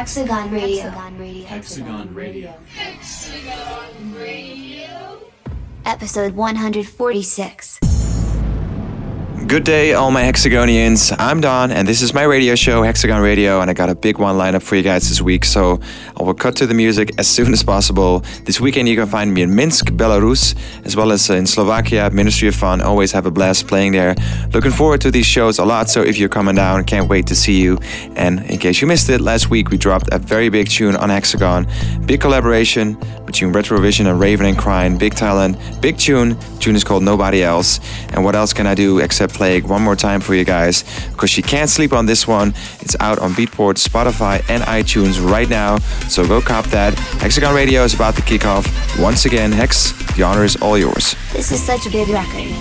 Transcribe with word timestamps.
Diablo, 0.00 1.44
Hexagon 1.46 2.14
Radio. 2.14 2.54
Hexagon 2.74 4.14
Radio. 4.16 5.20
Episode 5.84 6.34
146. 6.34 7.69
Good 9.50 9.64
day, 9.64 9.94
all 9.94 10.12
my 10.12 10.22
Hexagonians. 10.22 11.12
I'm 11.18 11.40
Don, 11.40 11.72
and 11.72 11.88
this 11.88 12.02
is 12.02 12.14
my 12.14 12.22
radio 12.22 12.54
show, 12.54 12.84
Hexagon 12.84 13.20
Radio, 13.20 13.60
and 13.60 13.68
I 13.68 13.74
got 13.74 13.88
a 13.88 13.96
big 13.96 14.16
one 14.16 14.36
lineup 14.36 14.62
for 14.62 14.76
you 14.76 14.82
guys 14.82 15.08
this 15.08 15.20
week, 15.20 15.44
so 15.44 15.80
I 16.16 16.22
will 16.22 16.34
cut 16.34 16.54
to 16.58 16.68
the 16.68 16.74
music 16.74 17.10
as 17.18 17.26
soon 17.26 17.52
as 17.52 17.64
possible. 17.64 18.20
This 18.44 18.60
weekend, 18.60 18.88
you 18.88 18.94
can 18.94 19.08
find 19.08 19.34
me 19.34 19.42
in 19.42 19.52
Minsk, 19.52 19.86
Belarus, 19.86 20.54
as 20.84 20.94
well 20.94 21.10
as 21.10 21.28
in 21.30 21.48
Slovakia, 21.48 22.10
Ministry 22.10 22.46
of 22.46 22.54
Fun. 22.54 22.80
Always 22.80 23.10
have 23.10 23.26
a 23.26 23.32
blast 23.32 23.66
playing 23.66 23.90
there. 23.90 24.14
Looking 24.52 24.70
forward 24.70 25.00
to 25.00 25.10
these 25.10 25.26
shows 25.26 25.58
a 25.58 25.64
lot, 25.64 25.90
so 25.90 26.00
if 26.00 26.16
you're 26.16 26.28
coming 26.28 26.54
down, 26.54 26.84
can't 26.84 27.08
wait 27.08 27.26
to 27.26 27.34
see 27.34 27.60
you. 27.60 27.78
And 28.14 28.48
in 28.48 28.60
case 28.60 28.80
you 28.80 28.86
missed 28.86 29.10
it, 29.10 29.20
last 29.20 29.50
week 29.50 29.70
we 29.70 29.76
dropped 29.76 30.10
a 30.12 30.20
very 30.20 30.48
big 30.48 30.68
tune 30.68 30.94
on 30.94 31.10
Hexagon. 31.10 31.66
Big 32.06 32.20
collaboration 32.20 32.96
between 33.26 33.52
Retrovision 33.52 34.06
and 34.08 34.20
Raven 34.20 34.46
and 34.46 34.56
Kreyn. 34.56 34.96
Big 34.96 35.16
talent, 35.16 35.56
big 35.80 35.98
tune. 35.98 36.38
Tune 36.60 36.76
is 36.76 36.84
called 36.84 37.02
Nobody 37.02 37.42
Else. 37.42 37.80
And 38.10 38.22
what 38.24 38.36
else 38.36 38.52
can 38.52 38.68
I 38.68 38.76
do 38.76 39.00
except 39.00 39.39
play 39.40 39.56
it 39.56 39.64
one 39.64 39.80
more 39.80 39.96
time 39.96 40.20
for 40.20 40.34
you 40.34 40.44
guys? 40.44 40.84
Because 41.12 41.34
you 41.34 41.42
can't 41.42 41.70
sleep 41.70 41.94
on 41.94 42.04
this 42.04 42.28
one. 42.28 42.48
It's 42.80 42.94
out 43.00 43.18
on 43.20 43.32
Beatport, 43.32 43.76
Spotify, 43.80 44.44
and 44.50 44.62
iTunes 44.64 45.16
right 45.18 45.48
now. 45.48 45.78
So 46.10 46.28
go 46.28 46.42
cop 46.42 46.66
that. 46.66 46.92
Hexagon 47.22 47.54
Radio 47.54 47.82
is 47.82 47.94
about 47.94 48.16
to 48.16 48.22
kick 48.22 48.44
off. 48.44 48.66
Once 48.98 49.24
again, 49.24 49.50
Hex, 49.50 49.92
the 50.14 50.24
honor 50.24 50.44
is 50.44 50.56
all 50.56 50.76
yours. 50.76 51.16
This 51.32 51.52
is 51.52 51.62
such 51.62 51.86
a 51.86 51.90
big 51.90 52.08
record. 52.10 52.52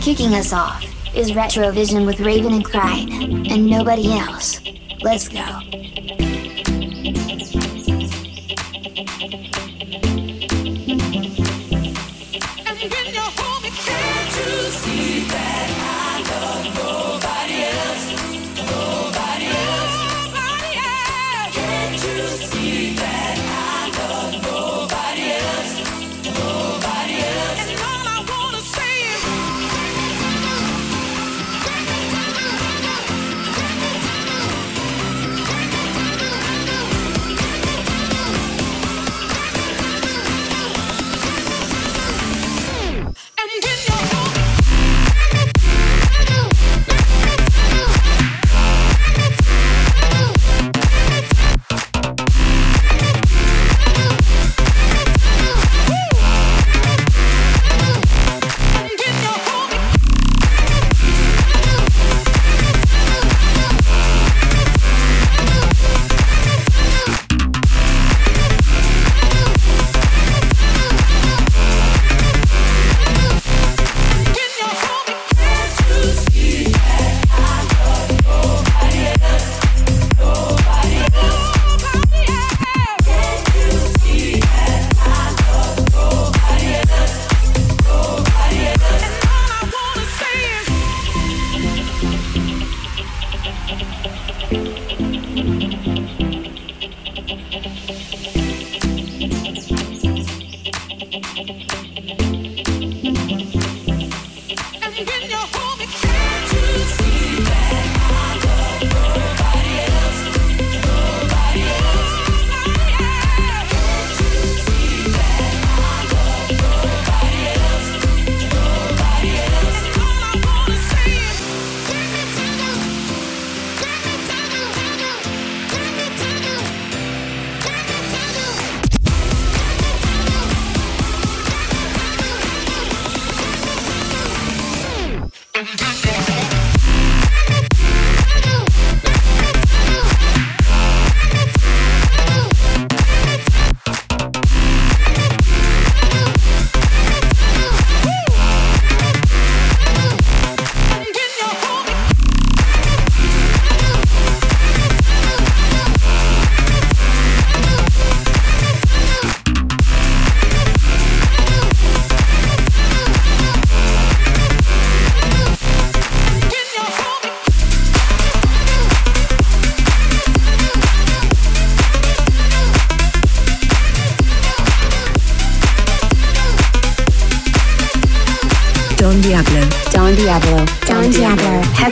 Kicking 0.00 0.34
us 0.34 0.52
off 0.52 0.84
is 1.12 1.32
Retrovision 1.32 2.06
with 2.06 2.20
Raven 2.20 2.52
and 2.52 2.64
Kreyn, 2.64 3.50
and 3.50 3.66
nobody 3.66 4.12
else. 4.12 4.60
Let's 5.02 5.28
go. 5.28 5.60
Don 15.28 15.47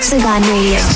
Hexagon 0.09 0.41
Radio. 0.43 0.96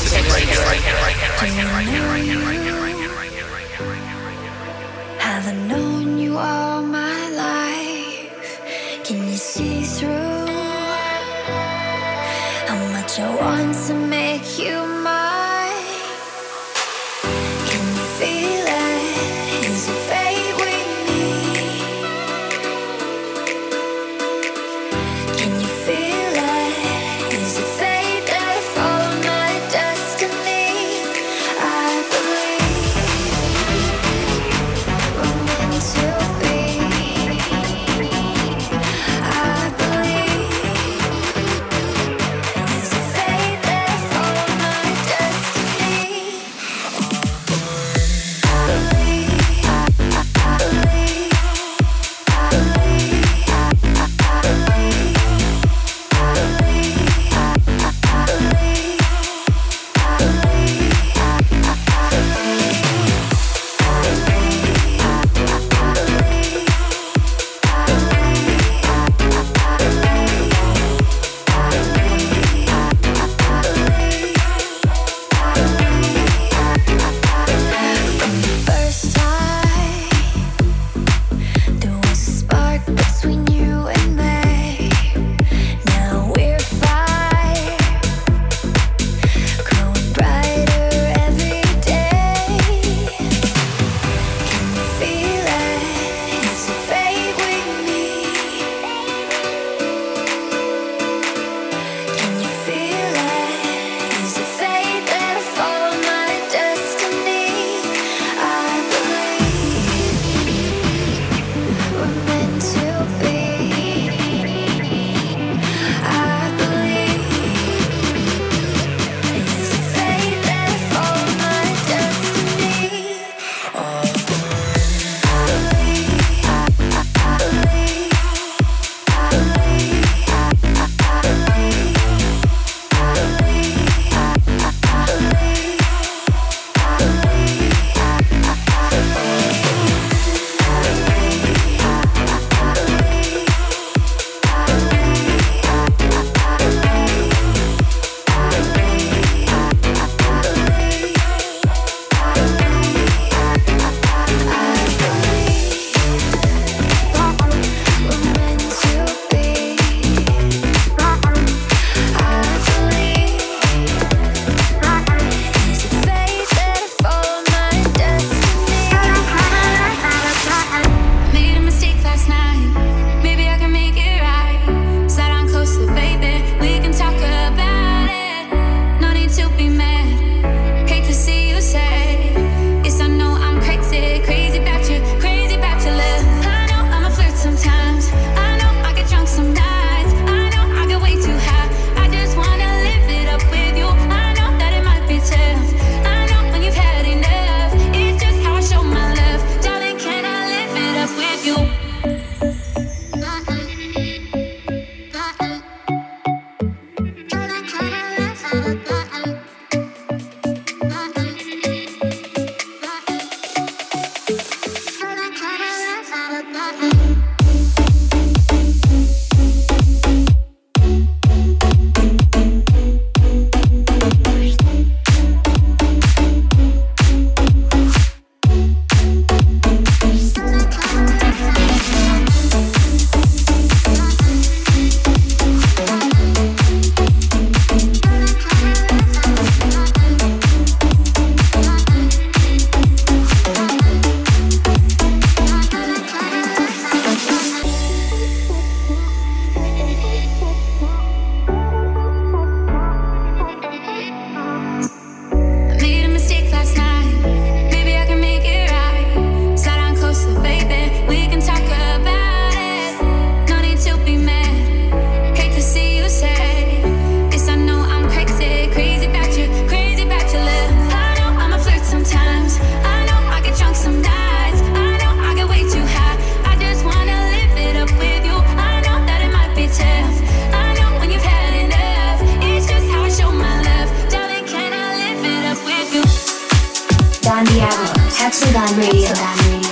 Don 287.22 287.44
Diablo, 287.44 287.93
Hexagon 288.17 288.77
Radio. 288.79 289.12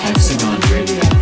Hexagon 0.02 0.60
Radio. 0.70 0.98
to 1.00 1.17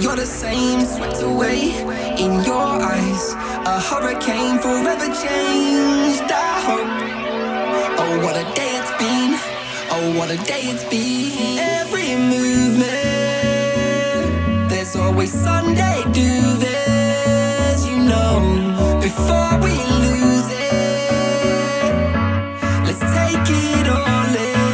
you're 0.00 0.16
the 0.16 0.26
same, 0.26 0.80
swept 0.86 1.22
away 1.22 1.70
in 2.18 2.42
your 2.44 2.66
eyes. 2.92 3.34
A 3.66 3.80
hurricane 3.80 4.58
forever 4.58 5.06
changed. 5.06 6.30
I 6.30 6.60
hope. 6.68 6.88
Oh, 7.98 8.18
what 8.24 8.36
a 8.36 8.44
day 8.54 8.72
it's 8.80 8.92
been. 8.98 9.38
Oh, 9.90 10.18
what 10.18 10.30
a 10.30 10.36
day 10.44 10.62
it's 10.72 10.84
been. 10.84 11.58
Every 11.58 12.16
movement, 12.16 12.90
there's 14.70 14.96
always 14.96 15.32
Sunday. 15.32 16.02
Do 16.12 16.56
this, 16.56 17.86
you 17.86 17.98
know, 18.04 18.98
before 19.00 19.58
we 19.60 19.72
lose 20.04 20.48
it. 20.50 21.92
Let's 22.86 23.00
take 23.00 23.48
it 23.48 23.88
all 23.88 24.36
in 24.36 24.73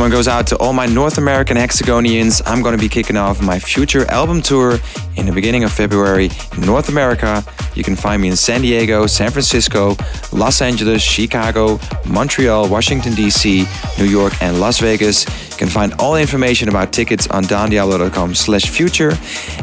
one 0.00 0.10
goes 0.10 0.28
out 0.28 0.46
to 0.46 0.56
all 0.56 0.72
my 0.72 0.86
North 0.86 1.18
American 1.18 1.58
hexagonians. 1.58 2.40
I'm 2.46 2.62
going 2.62 2.74
to 2.74 2.80
be 2.80 2.88
kicking 2.88 3.18
off 3.18 3.42
my 3.42 3.58
future 3.58 4.10
album 4.10 4.40
tour 4.40 4.78
in 5.16 5.26
the 5.26 5.32
beginning 5.32 5.62
of 5.62 5.72
February 5.72 6.30
in 6.56 6.62
North 6.62 6.88
America. 6.88 7.44
You 7.74 7.84
can 7.84 7.96
find 7.96 8.22
me 8.22 8.28
in 8.28 8.36
San 8.36 8.62
Diego, 8.62 9.06
San 9.06 9.30
Francisco, 9.30 9.96
Los 10.32 10.62
Angeles, 10.62 11.02
Chicago, 11.02 11.78
Montreal, 12.06 12.68
Washington, 12.68 13.14
D.C., 13.14 13.66
New 13.98 14.06
York, 14.06 14.32
and 14.40 14.58
Las 14.58 14.78
Vegas. 14.78 15.26
Find 15.70 15.94
all 16.00 16.14
the 16.14 16.20
information 16.20 16.68
about 16.68 16.92
tickets 16.92 17.28
on 17.28 17.44
dondiablo.com 17.44 18.34
slash 18.34 18.68
future. 18.68 19.12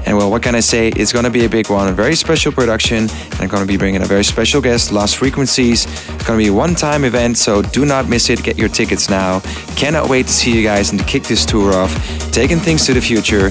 And 0.06 0.16
well, 0.16 0.32
what 0.32 0.42
can 0.42 0.56
I 0.56 0.62
say? 0.62 0.88
It's 0.88 1.12
going 1.12 1.26
to 1.26 1.30
be 1.30 1.44
a 1.44 1.50
big 1.50 1.70
one, 1.70 1.90
a 1.90 1.92
very 1.92 2.16
special 2.16 2.54
production. 2.54 3.10
And 3.10 3.42
I'm 3.42 3.50
going 3.50 3.62
to 3.62 3.68
be 3.68 3.76
bringing 3.76 4.02
a 4.02 4.06
very 4.06 4.24
special 4.24 4.62
guest, 4.62 4.94
Lost 4.94 5.18
Frequencies. 5.18 5.86
It's 5.86 6.26
going 6.26 6.40
to 6.40 6.46
be 6.46 6.48
a 6.48 6.54
one-time 6.54 7.04
event, 7.04 7.38
so 7.38 7.62
do 7.62 7.86
not 7.86 8.08
miss 8.08 8.30
it. 8.30 8.42
Get 8.42 8.58
your 8.58 8.70
tickets 8.70 9.10
now. 9.10 9.42
Cannot 9.76 10.10
wait 10.10 10.28
to 10.28 10.32
see 10.32 10.56
you 10.56 10.64
guys 10.64 10.92
and 10.92 11.00
to 11.00 11.06
kick 11.06 11.24
this 11.24 11.46
tour 11.46 11.74
off. 11.74 11.94
Taking 12.32 12.60
things 12.60 12.86
to 12.86 12.94
the 12.94 13.02
future. 13.02 13.50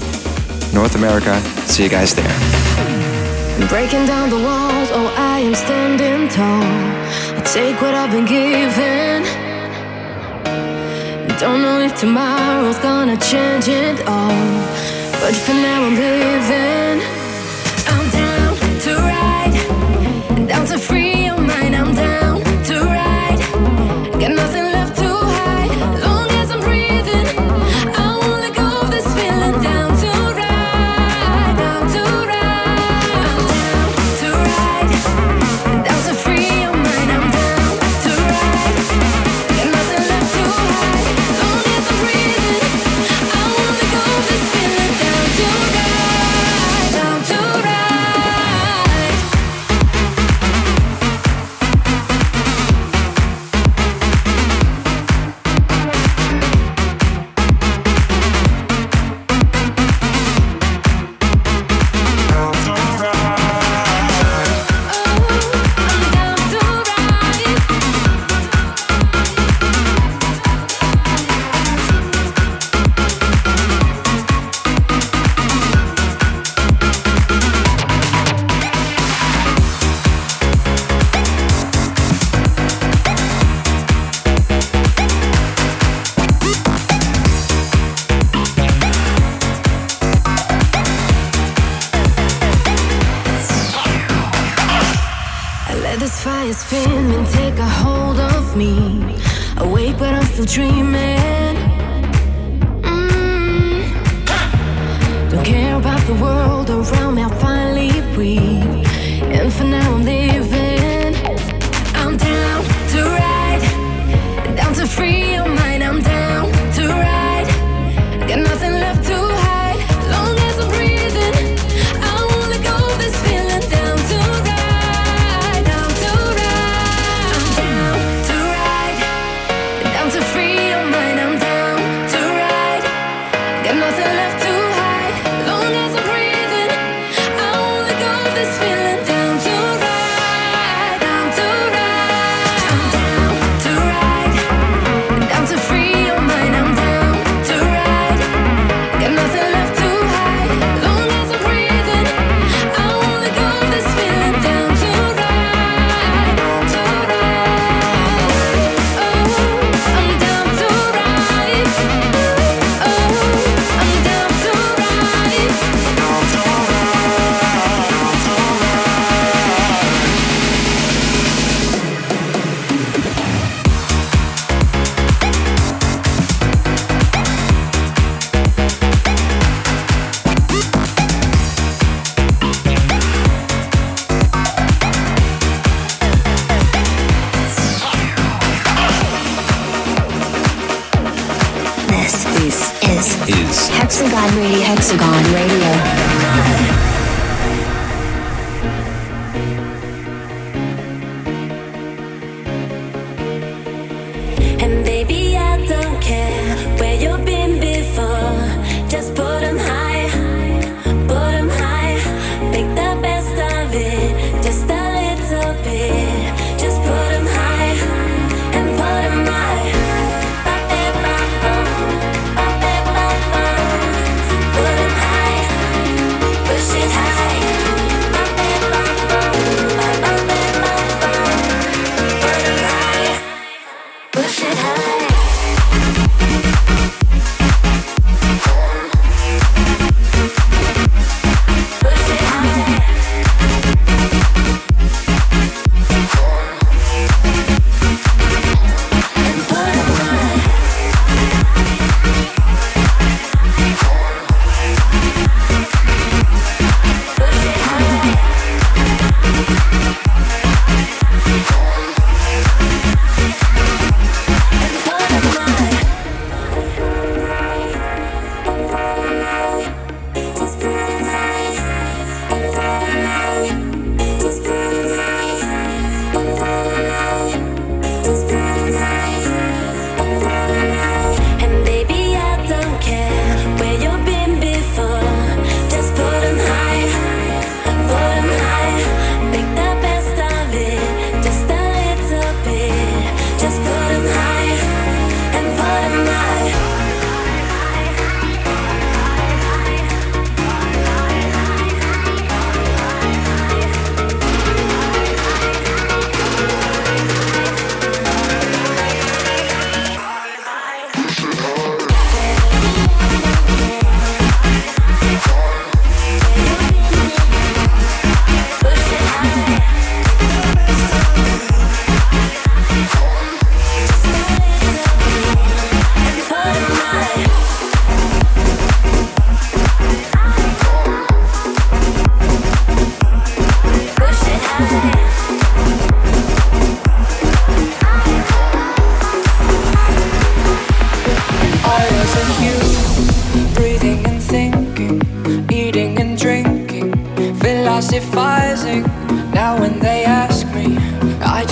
North 0.73 0.95
America. 0.95 1.39
See 1.69 1.85
you 1.85 1.91
guys 1.91 2.15
there. 2.15 2.25
Breaking 3.69 4.07
down 4.07 4.31
the 4.31 4.37
walls, 4.37 4.91
oh, 4.93 5.15
I 5.17 5.41
am 5.41 5.55
standing 5.55 6.29
tall. 6.29 6.63
I 7.37 7.43
take 7.45 7.81
what 7.83 7.95
I've 7.95 8.11
been 8.11 8.25
given. 8.25 9.46
Don't 11.39 11.61
know 11.61 11.81
if 11.81 11.95
tomorrow's 12.01 12.79
gonna 12.79 13.19
change 13.19 13.69
it 13.69 14.01
all. 14.09 14.33
But 15.21 15.35
for 15.37 15.53
now, 15.53 15.85
I'm 15.85 15.95
living. 15.95 17.03
I'm 17.93 18.11
down 18.11 18.57
to 18.85 18.93
ride, 18.97 20.49
down 20.49 20.67
to 20.67 20.79
free 20.79 21.27
your 21.27 21.39
mind. 21.39 21.77
I'm 21.77 21.95
down 21.95 22.46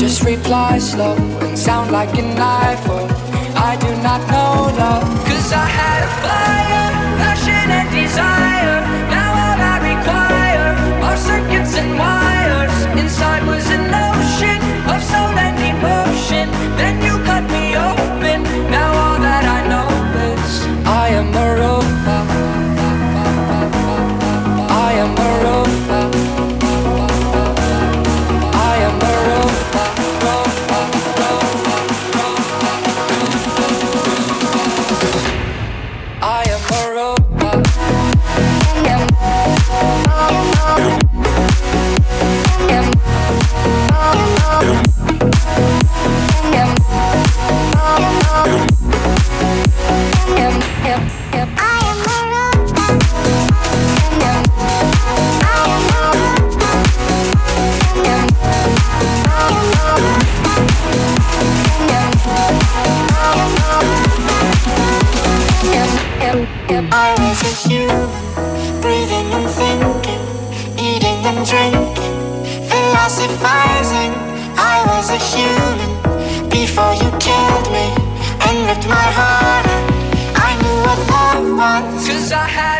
just 0.04 0.22
reply 0.22 0.78
slow 0.78 1.16
and 1.40 1.58
sound 1.58 1.90
like 1.90 2.12
an 2.18 2.36
iPhone. 2.36 3.08
I 3.56 3.74
do 3.80 3.90
not 4.02 4.20
know 4.32 4.76
love, 4.76 5.08
cause 5.24 5.50
I 5.50 5.64
had 5.64 6.02
a 6.04 6.10
fire. 6.20 7.33
Breathing 68.82 69.30
and 69.32 69.48
thinking, 69.48 70.20
eating 70.76 71.24
and 71.24 71.46
drinking. 71.46 72.14
Philosophizing, 72.68 74.12
I 74.58 74.82
was 74.88 75.08
a 75.10 75.20
human 75.32 76.50
Before 76.50 76.92
you 76.94 77.10
killed 77.20 77.70
me 77.70 77.86
and 78.46 78.66
ripped 78.66 78.88
my 78.88 79.06
heart. 79.18 79.66
Out 79.66 79.84
I 80.34 80.50
knew 80.62 80.78
what 80.82 80.98
love 81.14 81.46
was. 81.58 82.08
Cause 82.08 82.32
I 82.32 82.48
had 82.48 82.73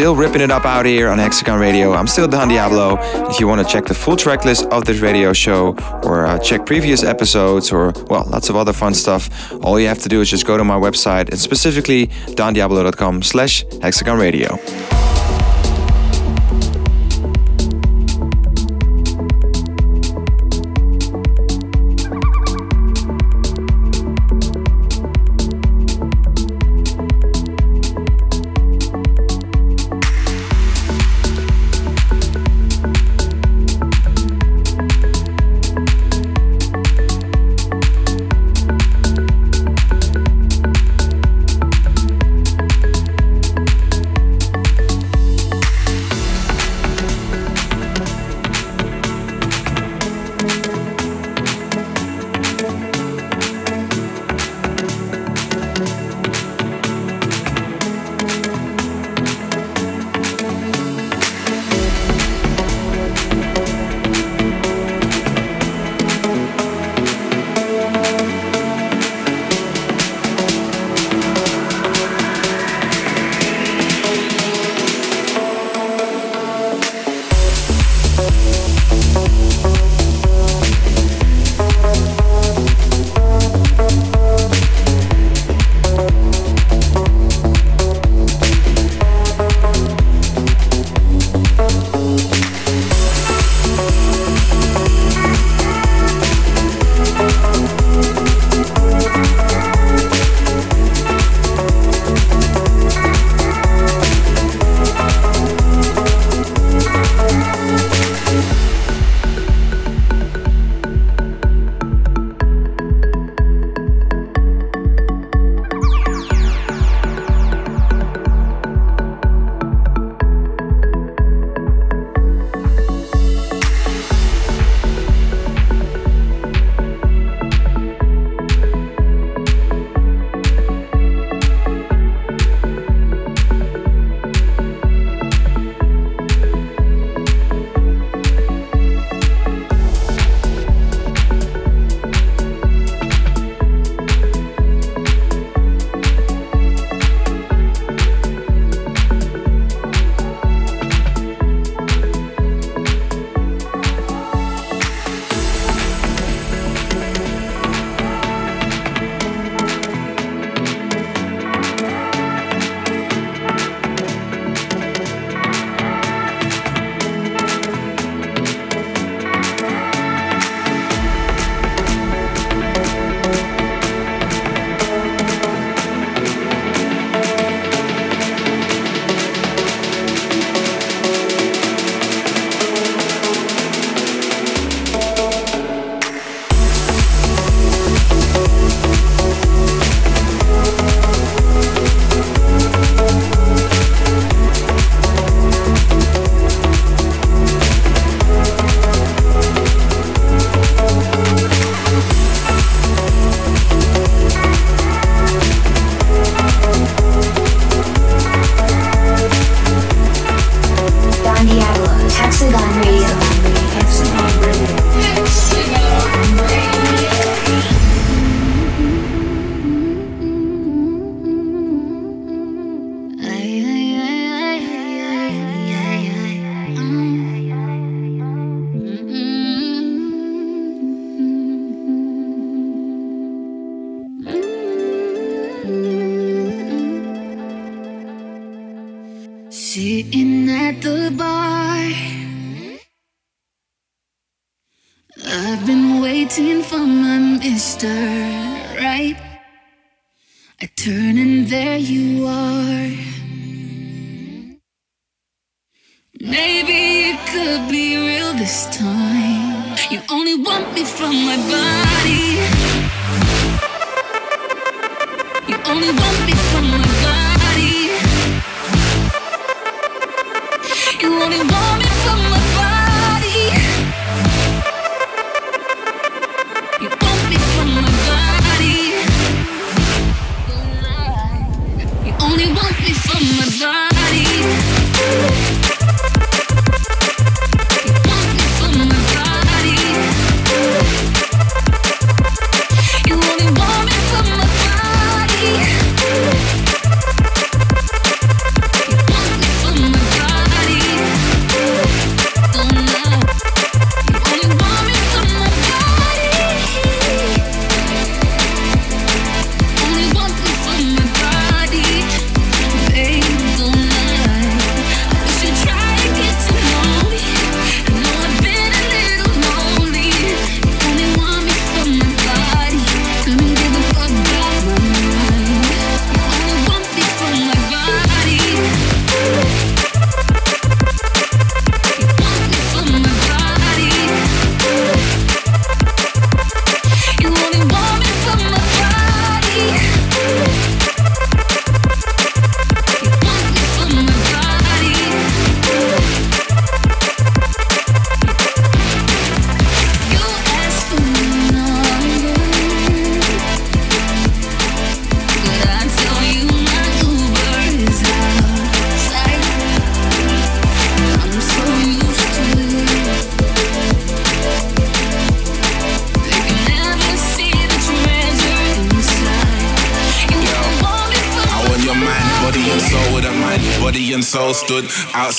still 0.00 0.16
ripping 0.16 0.40
it 0.40 0.50
up 0.50 0.64
out 0.64 0.86
here 0.86 1.10
on 1.10 1.18
Hexagon 1.18 1.60
Radio. 1.60 1.92
I'm 1.92 2.06
still 2.06 2.26
Don 2.26 2.48
Diablo. 2.48 2.96
If 3.28 3.38
you 3.38 3.46
want 3.46 3.60
to 3.60 3.70
check 3.70 3.84
the 3.84 3.92
full 3.92 4.16
track 4.16 4.46
list 4.46 4.64
of 4.68 4.86
this 4.86 5.00
radio 5.00 5.34
show 5.34 5.76
or 6.04 6.24
uh, 6.24 6.38
check 6.38 6.64
previous 6.64 7.04
episodes 7.04 7.70
or, 7.70 7.92
well, 8.08 8.24
lots 8.30 8.48
of 8.48 8.56
other 8.56 8.72
fun 8.72 8.94
stuff, 8.94 9.52
all 9.62 9.78
you 9.78 9.88
have 9.88 9.98
to 9.98 10.08
do 10.08 10.22
is 10.22 10.30
just 10.30 10.46
go 10.46 10.56
to 10.56 10.64
my 10.64 10.74
website 10.74 11.28
and 11.28 11.38
specifically 11.38 12.06
dondiablo.com 12.28 13.20
slash 13.20 13.62
hexagon 13.82 14.18
radio. 14.18 14.56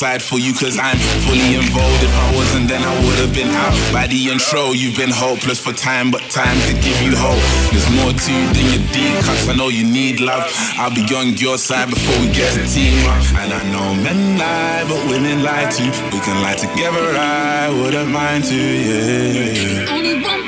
Outside 0.01 0.21
for 0.21 0.39
you 0.39 0.53
cause 0.53 0.79
I'm 0.81 0.97
fully 1.25 1.53
involved. 1.55 2.03
If 2.03 2.13
I 2.15 2.35
wasn't 2.35 2.69
then 2.69 2.81
I 2.81 2.93
would 3.05 3.19
have 3.19 3.33
been 3.33 3.49
out 3.49 3.93
by 3.93 4.07
the 4.07 4.31
intro. 4.31 4.71
You've 4.71 4.97
been 4.97 5.11
hopeless 5.11 5.59
for 5.59 5.73
time, 5.73 6.09
but 6.09 6.21
time 6.29 6.57
could 6.65 6.81
give 6.81 6.99
you 7.01 7.13
hope. 7.15 7.37
There's 7.71 7.85
more 8.01 8.11
to 8.11 8.31
you 8.33 8.47
than 8.53 8.65
your 8.73 8.83
deep 8.89 9.13
cuts. 9.25 9.47
I 9.47 9.55
know 9.55 9.69
you 9.69 9.85
need 9.85 10.19
love. 10.19 10.49
I'll 10.77 10.93
be 10.93 11.03
on 11.13 11.37
your 11.37 11.57
side 11.57 11.89
before 11.89 12.17
we 12.19 12.33
get 12.33 12.49
to 12.57 12.65
team 12.67 13.05
up. 13.05 13.21
And 13.37 13.53
I 13.53 13.61
know 13.71 13.93
men 14.01 14.37
lie, 14.37 14.85
but 14.89 15.05
women 15.05 15.43
lie 15.43 15.69
too. 15.69 15.91
We 16.09 16.19
can 16.25 16.41
lie 16.41 16.55
together, 16.55 17.05
I 17.17 17.69
wouldn't 17.69 18.09
mind 18.09 18.45
to, 18.45 18.57
yeah. 18.57 20.40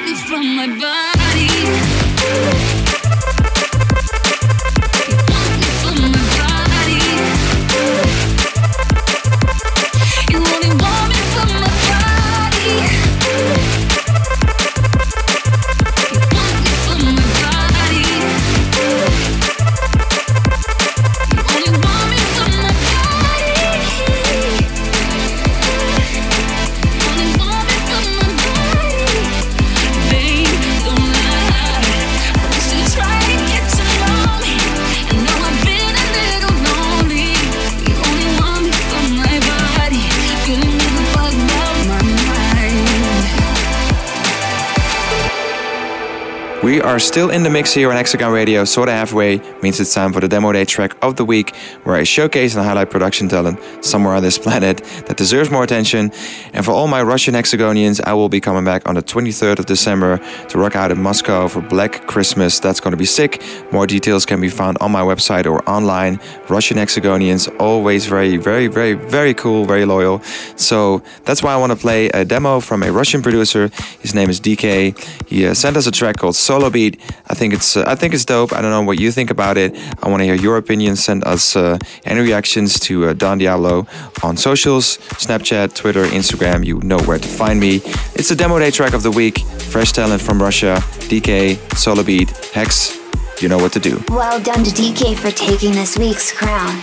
Are 46.93 46.99
still 46.99 47.32
in 47.32 47.41
the 47.41 47.49
mix 47.49 47.73
here 47.73 47.89
on 47.89 47.95
Hexagon 47.95 48.32
Radio. 48.32 48.63
Sorta 48.65 48.91
halfway 48.91 49.39
means 49.63 49.79
it's 49.79 49.95
time 49.95 50.13
for 50.13 50.19
the 50.19 50.27
demo 50.27 50.51
day 50.51 50.63
track 50.63 50.95
of 51.01 51.15
the 51.15 51.25
week, 51.25 51.56
where 51.86 51.95
I 51.95 52.03
showcase 52.03 52.53
and 52.56 52.63
highlight 52.63 52.91
production 52.91 53.27
talent 53.27 53.60
somewhere 53.84 54.13
on 54.13 54.21
this 54.21 54.38
planet 54.45 54.77
that 55.08 55.17
deserves 55.17 55.49
more 55.49 55.63
attention. 55.63 56.12
And 56.53 56.63
for 56.63 56.69
all 56.69 56.88
my 56.88 57.01
Russian 57.01 57.34
Hexagonians, 57.34 57.99
I 58.06 58.13
will 58.13 58.29
be 58.29 58.39
coming 58.39 58.63
back 58.63 58.88
on 58.88 58.93
the 58.93 59.01
23rd 59.01 59.58
of 59.58 59.65
December 59.65 60.19
to 60.49 60.60
rock 60.60 60.75
out 60.75 60.91
in 60.91 61.01
Moscow 61.01 61.47
for 61.47 61.62
Black 61.62 62.06
Christmas. 62.06 62.60
That's 62.60 62.79
going 62.79 62.91
to 62.91 62.97
be 62.97 63.06
sick. 63.06 63.41
More 63.71 63.88
details 63.88 64.23
can 64.23 64.39
be 64.39 64.49
found 64.49 64.77
on 64.79 64.91
my 64.91 65.01
website 65.01 65.47
or 65.47 65.67
online. 65.67 66.19
Russian 66.47 66.77
Hexagonians, 66.77 67.49
always 67.60 68.06
very, 68.06 68.38
very, 68.38 68.67
very, 68.67 68.93
very 68.93 69.34
cool, 69.34 69.65
very 69.65 69.86
loyal. 69.86 70.19
So 70.58 71.01
that's 71.25 71.41
why 71.41 71.53
I 71.53 71.58
want 71.58 71.71
to 71.71 71.75
play 71.75 72.10
a 72.10 72.23
demo 72.23 72.60
from 72.60 72.84
a 72.84 72.91
Russian 72.91 73.23
producer. 73.23 73.71
His 73.99 74.13
name 74.13 74.29
is 74.29 74.39
DK. 74.39 74.95
He 75.27 75.47
uh, 75.47 75.56
sent 75.56 75.75
us 75.75 75.88
a 75.88 75.91
track 75.91 76.17
called 76.17 76.36
Solo 76.36 76.69
Beat. 76.69 76.83
I 77.30 77.34
think 77.34 77.54
it's 77.54 77.78
uh, 77.78 77.84
I 77.88 77.96
think 77.96 78.13
it's 78.13 78.26
dope. 78.26 78.54
I 78.54 78.62
don't 78.62 78.72
know 78.72 78.82
what 78.84 79.00
you 79.00 79.12
think 79.12 79.32
about 79.32 79.58
it. 79.58 79.76
I 80.04 80.10
want 80.10 80.22
to 80.22 80.26
hear 80.26 80.36
your 80.36 80.58
opinion. 80.58 80.96
Send 80.96 81.24
us 81.26 81.56
uh, 81.56 81.78
any 82.06 82.22
reactions 82.22 82.80
to 82.82 83.06
uh, 83.06 83.13
Don 83.13 83.38
Diablo 83.38 83.88
on 84.24 84.38
socials, 84.38 84.98
Snapchat, 85.24 85.74
Twitter, 85.76 86.06
Instagram. 86.06 86.65
You 86.65 86.80
know 86.82 87.00
where 87.00 87.19
to 87.19 87.28
find 87.28 87.60
me. 87.60 87.82
It's 88.15 88.30
the 88.30 88.36
demo 88.36 88.60
day 88.60 88.72
track 88.72 88.93
of 88.93 89.04
the 89.04 89.12
week. 89.12 89.39
Fresh 89.74 89.93
talent 89.93 90.22
from 90.22 90.41
Russia. 90.41 90.78
DK, 91.10 91.58
Solo 91.78 92.04
Beat, 92.04 92.30
Hex. 92.54 93.00
You 93.41 93.50
know 93.50 93.58
what 93.58 93.74
to 93.74 93.80
do. 93.80 94.02
Well 94.10 94.39
done 94.39 94.63
to 94.63 94.72
DK 94.72 95.17
for 95.17 95.32
taking 95.32 95.72
this 95.72 95.98
week's 95.98 96.32
crown. 96.32 96.82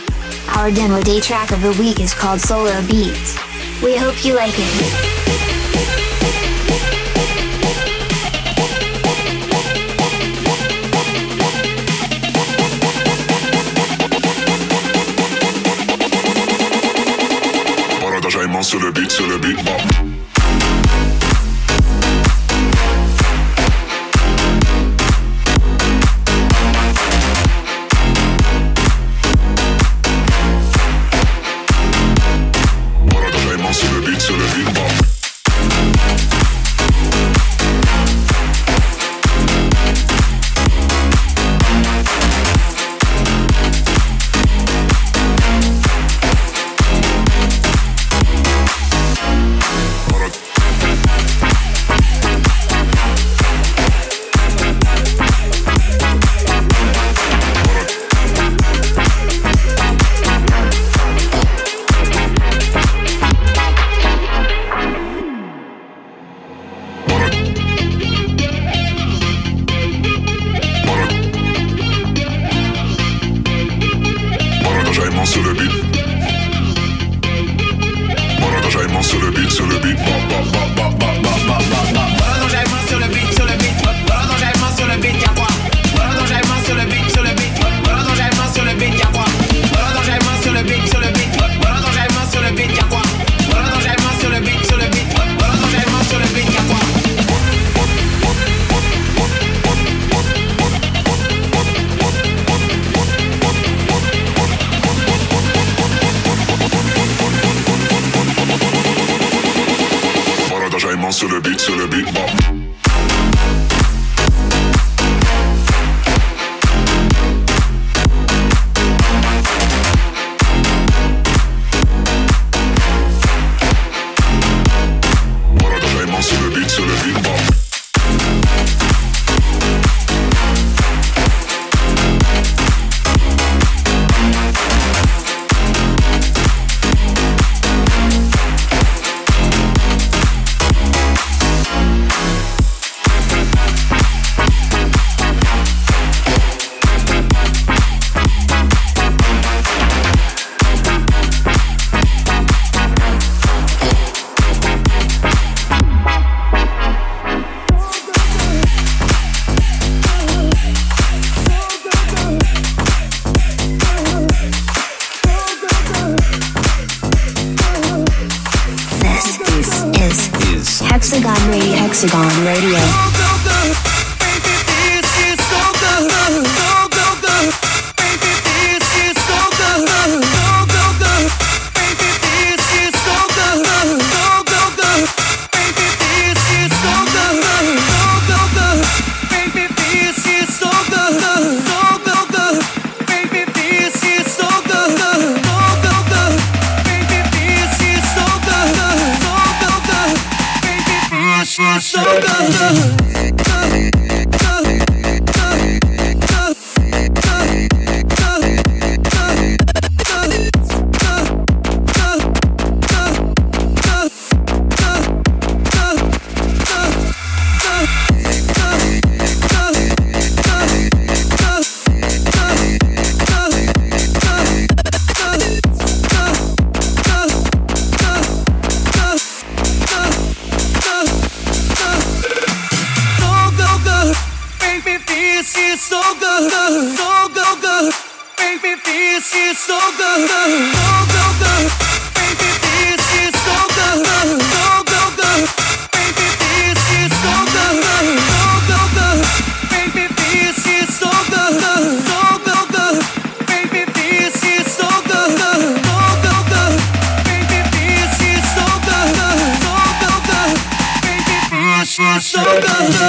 Our 0.57 0.71
demo 0.71 1.01
day 1.03 1.21
track 1.21 1.53
of 1.53 1.63
the 1.63 1.73
week 1.79 2.01
is 2.01 2.13
called 2.13 2.41
Solar 2.41 2.81
Beat. 2.89 3.17
We 3.83 3.97
hope 3.97 4.25
you 4.25 4.35
like 4.35 4.55
it. 4.57 5.60
Sur 18.63 18.79
le 18.79 18.91
beat, 18.93 19.11
sur 19.11 19.27
le 19.27 19.39
beat, 19.39 19.57
bon. 19.65 20.10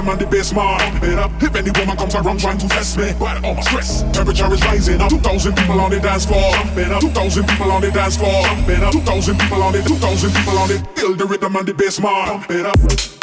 I'm 0.00 0.08
on 0.08 0.16
the 0.16 0.26
best 0.26 0.54
mind. 0.54 1.04
up! 1.18 1.30
if 1.42 1.54
any 1.54 1.70
woman 1.72 1.94
comes 1.94 2.14
around 2.14 2.40
trying 2.40 2.56
to 2.56 2.66
test 2.68 2.96
me. 2.96 3.12
But 3.18 3.44
all 3.44 3.52
my 3.54 3.60
stress, 3.60 4.00
temperature 4.16 4.50
is 4.50 4.64
rising 4.64 4.98
2,000 4.98 5.54
people 5.54 5.78
on 5.78 5.90
the 5.90 6.00
dance 6.00 6.24
floor. 6.24 6.52
Better 6.74 6.98
2,000 7.00 7.46
people 7.46 7.70
on 7.70 7.82
the 7.82 7.90
dance 7.90 8.16
floor. 8.16 8.42
Better 8.66 8.90
2,000 8.92 9.38
people 9.38 9.62
on 9.62 9.74
it. 9.74 9.86
2,000 9.86 10.32
people 10.32 10.58
on 10.58 10.70
it. 10.70 10.98
Feel 10.98 11.14
the 11.14 11.26
rhythm 11.26 11.54
on 11.54 11.66
the 11.66 11.74
bass 11.74 12.00
mind. 12.00 12.50
up! 12.64 13.19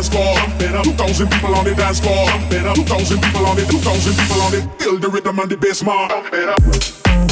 dance 0.00 0.08
floor. 0.08 0.34
Jumping 0.34 0.76
up, 0.76 0.84
two 0.84 0.92
thousand 0.92 1.30
people 1.30 1.54
on 1.54 1.64
the 1.64 1.74
dance 1.74 2.00
floor. 2.00 2.26
Jumping 2.26 2.66
up, 2.66 2.74
two 2.74 2.84
thousand 2.84 3.20
people 3.20 3.46
on 3.46 3.58
it, 3.58 3.70
two 3.70 3.78
thousand 3.78 4.16
people 4.16 4.42
on 4.42 4.54
it. 4.54 4.82
Feel 4.82 4.98
the 4.98 5.08
rhythm 5.08 5.38
and 5.38 5.50
the 5.50 5.56
bass, 5.56 5.82
man. 5.82 6.08
Jumping 6.08 6.48
up. 6.48 7.29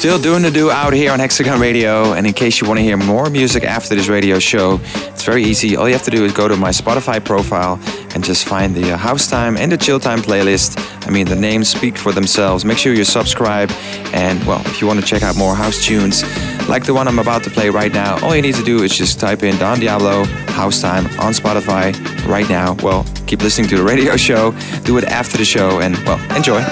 Still 0.00 0.18
doing 0.18 0.40
the 0.40 0.50
do 0.50 0.70
out 0.70 0.94
here 0.94 1.12
on 1.12 1.18
Hexagon 1.18 1.60
Radio, 1.60 2.14
and 2.14 2.26
in 2.26 2.32
case 2.32 2.58
you 2.58 2.66
want 2.66 2.78
to 2.78 2.82
hear 2.82 2.96
more 2.96 3.28
music 3.28 3.64
after 3.64 3.94
this 3.94 4.08
radio 4.08 4.38
show, 4.38 4.80
it's 4.94 5.22
very 5.22 5.44
easy. 5.44 5.76
All 5.76 5.86
you 5.86 5.92
have 5.92 6.04
to 6.04 6.10
do 6.10 6.24
is 6.24 6.32
go 6.32 6.48
to 6.48 6.56
my 6.56 6.70
Spotify 6.70 7.22
profile 7.22 7.78
and 8.14 8.24
just 8.24 8.46
find 8.46 8.74
the 8.74 8.92
uh, 8.92 8.96
House 8.96 9.28
Time 9.28 9.58
and 9.58 9.70
the 9.70 9.76
Chill 9.76 10.00
Time 10.00 10.20
playlist. 10.20 10.78
I 11.06 11.10
mean, 11.10 11.26
the 11.26 11.36
names 11.36 11.68
speak 11.68 11.98
for 11.98 12.12
themselves. 12.12 12.64
Make 12.64 12.78
sure 12.78 12.94
you 12.94 13.04
subscribe, 13.04 13.70
and 14.14 14.42
well, 14.46 14.62
if 14.64 14.80
you 14.80 14.86
want 14.86 15.00
to 15.00 15.04
check 15.04 15.22
out 15.22 15.36
more 15.36 15.54
house 15.54 15.84
tunes 15.84 16.22
like 16.66 16.86
the 16.86 16.94
one 16.94 17.06
I'm 17.06 17.18
about 17.18 17.44
to 17.44 17.50
play 17.50 17.68
right 17.68 17.92
now, 17.92 18.18
all 18.24 18.34
you 18.34 18.40
need 18.40 18.54
to 18.54 18.64
do 18.64 18.82
is 18.82 18.96
just 18.96 19.20
type 19.20 19.42
in 19.42 19.58
Don 19.58 19.80
Diablo 19.80 20.24
House 20.54 20.80
Time 20.80 21.04
on 21.20 21.34
Spotify 21.34 21.92
right 22.26 22.48
now. 22.48 22.74
Well, 22.82 23.04
keep 23.26 23.42
listening 23.42 23.68
to 23.68 23.76
the 23.76 23.84
radio 23.84 24.16
show, 24.16 24.52
do 24.84 24.96
it 24.96 25.04
after 25.04 25.36
the 25.36 25.44
show, 25.44 25.82
and 25.82 25.94
well, 26.06 26.18
enjoy. 26.34 26.64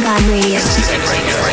Diablo, 0.00 0.34
Hexagon 0.34 1.00
Radio. 1.08 1.43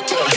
get 0.00 0.10
your 0.12 0.29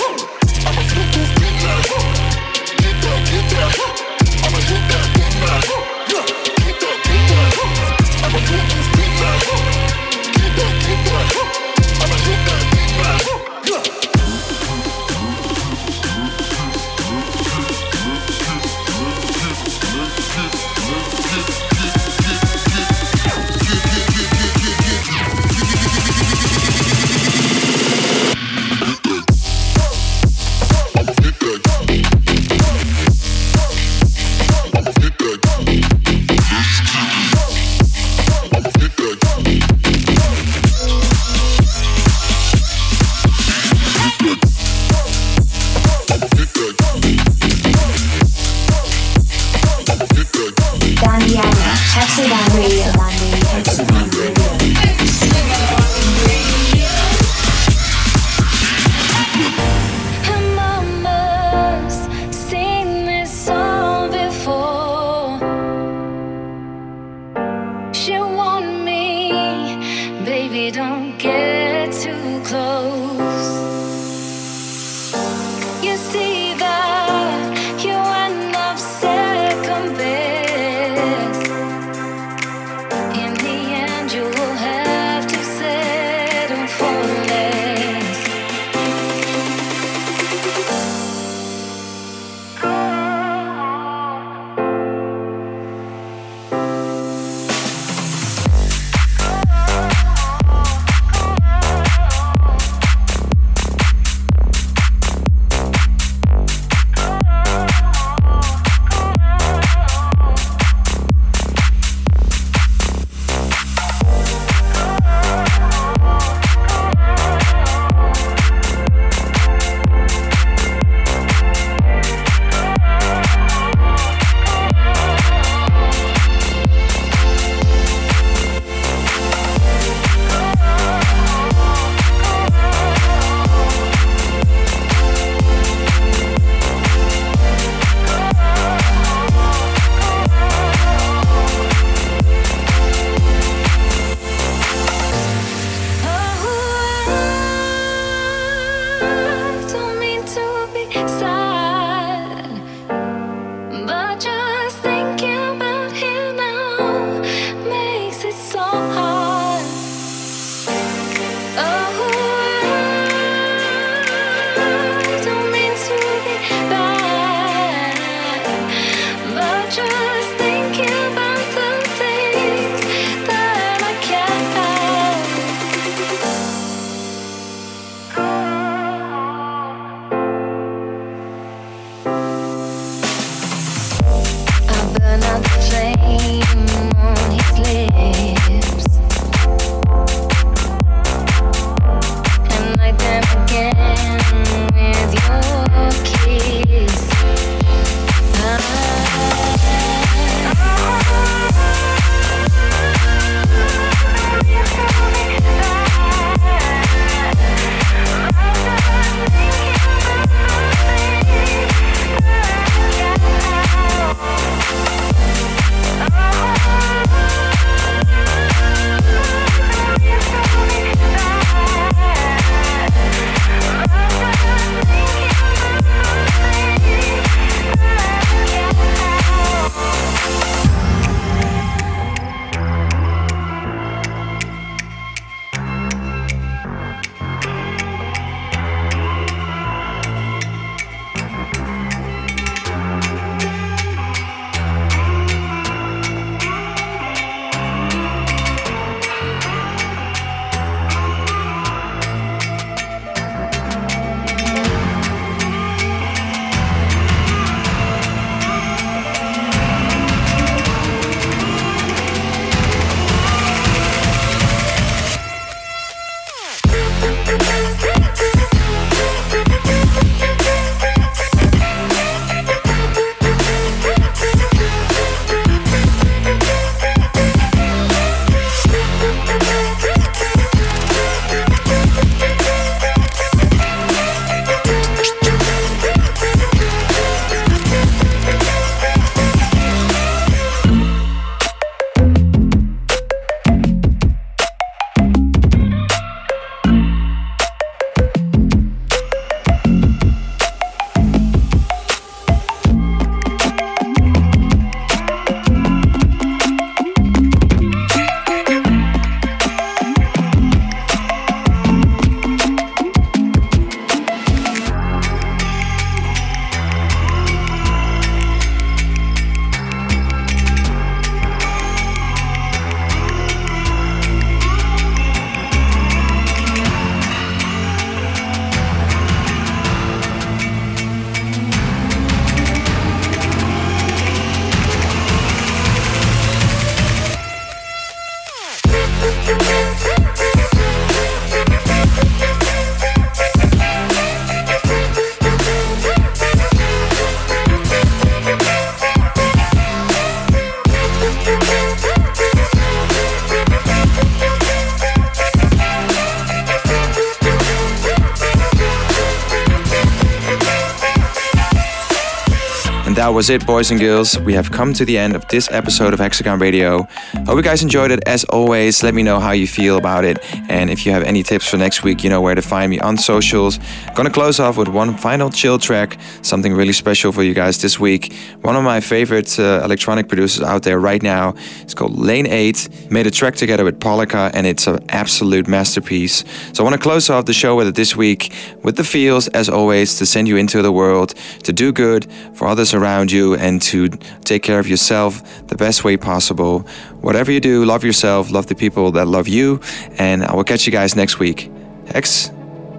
was 363.14 363.30
it, 363.30 363.46
boys 363.46 363.70
and 363.70 363.80
girls. 363.80 364.18
We 364.20 364.34
have 364.34 364.52
come 364.52 364.74
to 364.74 364.86
the 364.86 364.98
end 364.98 365.16
of 365.16 365.28
this 365.28 365.48
episode 365.52 365.94
of 365.94 366.00
Hexagon 366.00 366.40
Radio. 366.40 366.88
Hope 367.26 367.38
you 367.38 367.44
guys 367.44 367.62
enjoyed 367.62 367.92
it. 367.92 368.02
As 368.08 368.24
always, 368.24 368.82
let 368.82 368.96
me 368.96 369.04
know 369.04 369.20
how 369.20 369.32
you 369.32 369.46
feel 369.46 369.78
about 369.78 370.04
it. 370.04 370.18
And 370.50 370.72
if 370.72 370.84
you 370.84 370.92
have 370.94 371.04
any 371.04 371.22
tips 371.22 371.48
for 371.48 371.58
next 371.58 371.84
week, 371.84 372.04
you 372.04 372.10
know 372.10 372.22
where 372.22 372.34
to 372.34 372.42
find 372.42 372.72
me 372.72 372.80
on 372.80 372.98
socials. 372.98 373.60
Gonna 373.94 374.10
close 374.10 374.40
off 374.40 374.58
with 374.58 374.68
one 374.68 374.98
final 374.98 375.30
chill 375.30 375.60
track, 375.60 376.00
something 376.24 376.54
really 376.54 376.74
special 376.74 377.12
for 377.12 377.22
you 377.22 377.36
guys 377.36 377.62
this 377.62 377.80
week. 377.80 378.14
One 378.42 378.56
of 378.56 378.64
my 378.64 378.80
favorite 378.80 379.40
uh, 379.40 379.62
electronic 379.64 380.08
producers 380.08 380.44
out 380.44 380.64
there 380.64 380.80
right 380.80 381.04
now. 381.04 381.36
It's 381.62 381.76
called 381.76 381.96
Lane 381.96 382.26
8. 382.26 382.90
Made 382.90 383.06
a 383.06 383.12
track 383.12 383.36
together 383.36 383.64
with 383.64 383.80
Polika, 383.80 384.32
and 384.34 384.48
it's 384.48 384.66
an 384.66 384.84
absolute 384.90 385.48
masterpiece. 385.48 386.24
So 386.54 386.64
I 386.64 386.68
want 386.68 386.74
to 386.74 386.82
close 386.82 387.12
off 387.12 387.26
the 387.26 387.34
show 387.34 387.56
with 387.56 387.68
it 387.68 387.76
this 387.76 387.96
week 387.96 388.34
with 388.64 388.76
the 388.76 388.84
feels, 388.84 389.28
as 389.30 389.50
always, 389.50 389.98
to 390.00 390.06
send 390.06 390.28
you 390.28 390.38
into 390.38 390.64
the 390.64 390.72
world, 390.72 391.14
to 391.44 391.54
do 391.54 391.72
good 391.72 392.08
for 392.34 392.48
others 392.48 392.74
around 392.74 393.03
you, 393.12 393.36
and 393.36 393.62
to 393.64 393.90
take 394.24 394.44
care 394.44 394.60
of 394.60 394.68
yourself 394.68 395.48
the 395.48 395.56
best 395.56 395.84
way 395.84 395.98
possible. 395.98 396.60
Whatever 397.02 397.32
you 397.32 397.40
do, 397.40 397.66
love 397.66 397.84
yourself, 397.84 398.32
love 398.32 398.48
the 398.48 398.56
people 398.56 398.92
that 398.92 399.08
love 399.08 399.28
you, 399.28 399.60
and 399.98 400.24
I 400.24 400.34
will 400.36 400.44
catch 400.44 400.66
you 400.66 400.72
guys 400.72 400.96
next 400.96 401.20
week. 401.20 401.52
Hex, 401.88 402.32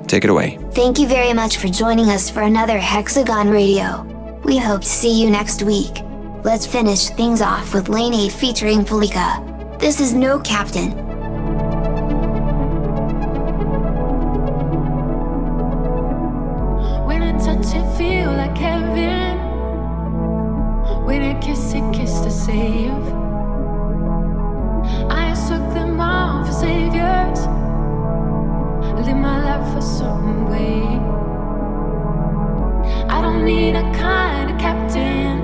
take 0.07 0.25
it 0.25 0.31
away. 0.31 0.59
Thank 0.73 0.99
you 0.99 1.07
very 1.07 1.33
much 1.33 1.59
for 1.59 1.69
joining 1.69 2.11
us 2.11 2.31
for 2.31 2.43
another 2.43 2.79
Hexagon 2.79 3.49
Radio. 3.51 4.03
We 4.45 4.59
hope 4.59 4.83
to 4.83 4.89
see 4.89 5.23
you 5.23 5.31
next 5.31 5.63
week. 5.63 6.03
Let's 6.45 6.67
finish 6.67 7.09
things 7.09 7.41
off 7.41 7.73
with 7.73 7.89
Lane 7.89 8.13
8 8.15 8.33
featuring 8.33 8.85
Polika. 8.85 9.79
This 9.79 10.01
is 10.01 10.13
No 10.13 10.39
Captain. 10.41 10.93
When 21.05 21.23
a 21.23 21.39
kiss, 21.41 21.75
a 21.75 21.91
kiss 21.93 22.21
to 22.21 22.31
save. 22.31 23.05
I 25.11 25.35
took 25.49 25.65
them 25.75 26.01
all 26.01 26.45
for 26.45 26.53
saviors. 26.53 27.41
Live 29.07 29.17
my 29.17 29.39
life 29.45 29.75
for 29.75 29.83
some 29.83 30.49
way. 30.49 30.83
I 33.09 33.21
don't 33.21 33.45
need 33.45 33.77
a 33.77 33.83
kind 33.93 34.51
of 34.51 34.59
captain. 34.59 35.41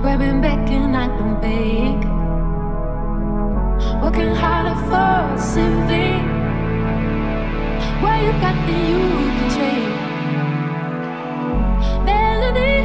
Grabbing 0.00 0.40
back 0.40 0.70
and 0.70 0.96
I 0.96 1.08
don't 1.18 1.40
beg. 1.40 1.98
Working 4.02 4.34
harder 4.34 4.76
for 4.88 5.38
something. 5.38 6.22
What 8.00 8.16
you 8.22 8.32
got 8.44 8.56
that 8.66 8.82
you 8.90 9.00
can 9.36 9.48
trade. 9.56 9.94
Melody 12.04 12.78